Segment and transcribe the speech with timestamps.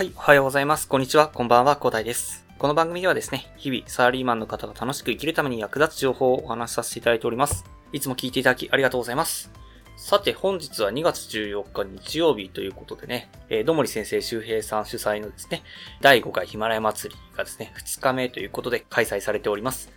[0.00, 0.88] はい、おはようございます。
[0.88, 2.46] こんにちは、こんばんは、コーダイです。
[2.58, 7.66] この番組ではですね、日々サラリーマンの方が楽しく生きるために役立つ情報をお話しさせていただいております。
[7.92, 9.52] いつも聞いていただきありがとうございます。
[9.98, 15.62] さて、本日は2月14日日曜日ということでね、えー、どもり先生周平さん主催のですね、
[16.00, 19.92] 第5回ヒマラヤ祭りがですね、2日目ということで開催されております。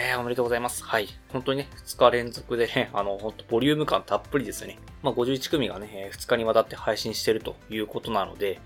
[0.00, 0.82] えー、おめでとうございます。
[0.82, 1.06] はい。
[1.28, 4.80] 本当にね、2日連続でね、 あの、ほんとボリューム感たっぷりですよね。
[5.04, 8.60] まあ、51組がね、2日にわたって配信してるということなので、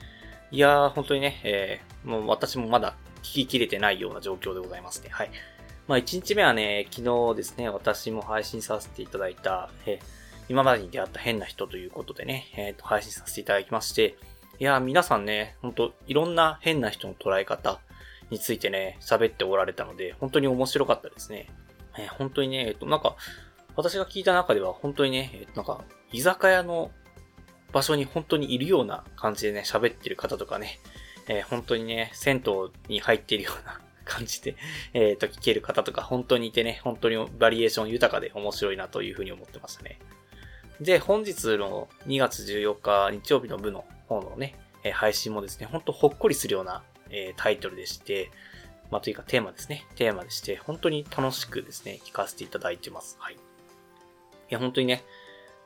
[0.50, 5.10] いやー、本当にね、えー、もう私もまだ聞ききれてないような状況でございますね。
[5.10, 5.30] はい。
[5.86, 10.04] まあ、1日目はね、昨日ですね、私も配信させていただいた、えー、
[10.48, 14.16] 今までに出会った変な人ということでね、えっ、ー、と、配信させていただきまして、
[14.58, 17.80] いやー、皆さんね、ほんと、いろんな変な人の捉え方
[18.30, 21.48] についてね、喋っておられたので、本当に面白かったですね。
[21.98, 23.16] えー、本当にね、えっ、と、なんか、
[23.76, 26.90] 私が聞いた中では、本当にね、えっ、と、なんか、居酒屋の
[27.72, 30.78] 場所に本当にいるような感じでね、喋ってる方とかね、
[31.28, 34.56] えー、本当にね、銭湯に入ってるような感じで、
[34.94, 39.98] えっ、ー、と、聞ける方とか本当にいてね、本当にバリエーション豊かで面白いなというふうに思ってましたね。
[40.80, 48.30] で、本日の2月14日日曜日の部の方のね、え、配信もですね、ほんとほっこりするような、え、タイトルでして、
[48.90, 49.84] まあ、というかテーマですね。
[49.96, 53.16] テーマでして、本当に楽しくですね、聞かせていただいてます。
[53.20, 53.34] はい。
[53.34, 53.38] い
[54.48, 55.04] や、本当にね、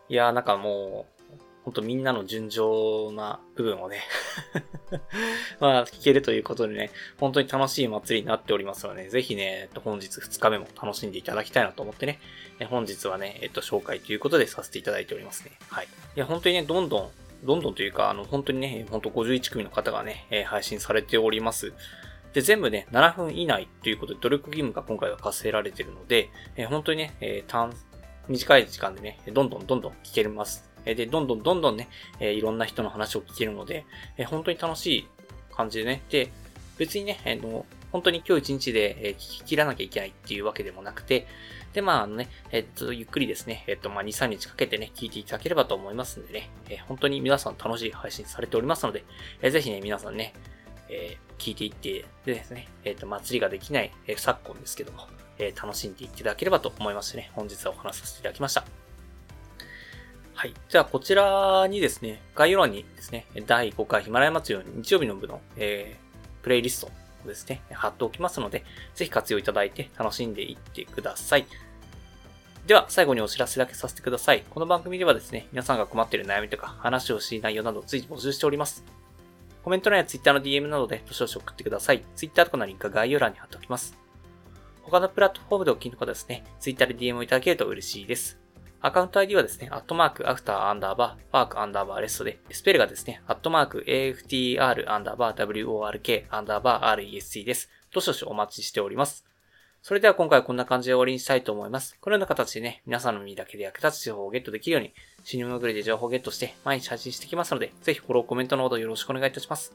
[0.08, 1.11] いや、なんかもう
[1.62, 4.02] う、本当みんなの順調な部分をね
[5.60, 12.18] まあ、聞けるということでね、本当に楽しい祭りになっておりますので、ね、ぜひね、本日2日目も楽しんでいただきたいなと思ってね、
[12.68, 15.52] 本日はね、えっと、紹介ということでさせていただいておりますね。
[15.68, 15.86] はい。
[15.86, 17.10] いや、本当にね、どんどん、
[17.44, 21.72] どんどんというか、あの、本当にね、本当51組の方がね、配信されております。
[22.33, 27.72] で、全部ね、7分以内ということで努力義務が今回は課せられているので、え本当にね、え、短、
[28.28, 30.71] 短い時間でね、どんどんどんどん聞けます。
[30.85, 31.89] で、どんどんどんどんね、
[32.20, 33.85] えいろんな人の話を聞けるので、
[34.17, 35.09] え本当に楽しい
[35.55, 36.31] 感じでね、で、
[36.79, 41.27] 別にね、えの、本当に今日一日で、え聞き切らなきゃいけないっていうわけでもなくて、
[41.73, 49.05] で、まあ、あのね、えっと、ゆっくりですね、えっと、まあ、2、3日かけてね、聞いていただければと思いますんでね、え本当に皆さん楽しい配信されておりますので、
[49.41, 50.35] えぜひね、皆さんね、
[50.89, 58.92] えー、聞いていって、でですね、えっ、と、祭りができない、えー、昨今ですけども、え、楽しんでいっていただければと思いましね、本日はお話しさせていただきました。
[60.35, 60.55] はい。
[60.69, 66.91] じゃあ、こちらにですね、概要欄にですね、第5回ヒマラヤ祭りの日曜日の部の、えー、プレイリスト
[67.25, 71.47] をですね、貼っておきますので、ぜひ活用いただいて楽しんでいってください。
[72.67, 74.45] では、最後にお知らせだけさせてください。
[74.48, 78.85] この番組ではですね、皆さんが困っている悩みとか、話をしい内容など随時募集しております。
[79.63, 82.05] コメント欄や Twitter の DM などで、どしどし送ってください。
[82.17, 83.97] Twitter とかのリンクは概要欄に貼っておきます。
[84.83, 88.42] 他のプラットフォームでお聞きの方ですね、Twitter で DM をいただけると嬉しいです。
[88.85, 97.70] アカウント ID はですね、アットマーク、アフターアンダーバー、パークアンダーバーレストで、スペルがですね、アットマーク、AFTR アンダーバー、WORK アンダーバー、RESC です。
[97.93, 99.25] どしどしお待ちしております。
[99.83, 101.97] それでは今回はこんな感じで終わりにしたいと思います。
[102.01, 109.73] このような形でね、皆さんの耳だけで役立つ情報をゲットできるように、死に潜りで情報をゲットして毎日発信していきますので、ぜひフォロー、コメントのほどよろしくお願いいたします。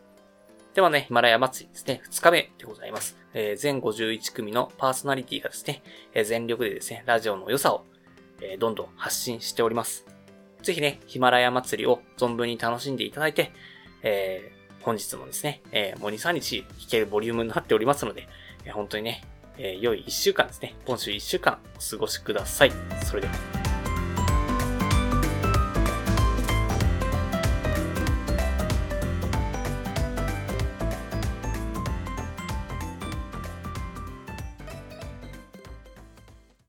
[0.74, 3.18] ではね、ヒマラヤ祭りですね、2日目でございます。
[3.34, 5.82] えー、全51組のパーソナリティがですね、
[6.14, 7.86] えー、全力でですね、ラジオの良さを
[8.42, 10.06] えー、どんどん発信しております。
[10.62, 13.52] ぜひね、ヒマラヤ祭りを存分に楽しんでいただいて、
[14.04, 18.28] えー、本日もですね、えー、もう2、3日弾けるボリュームになっておりますので、
[18.66, 19.24] えー、本当にね、
[19.58, 20.76] えー、良い1週間ですね。
[20.86, 22.72] 今週1週間お過ごしください。
[23.04, 23.67] それでは。